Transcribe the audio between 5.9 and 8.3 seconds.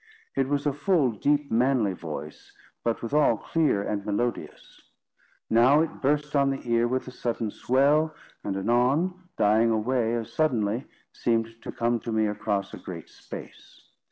burst on the ear with a sudden swell,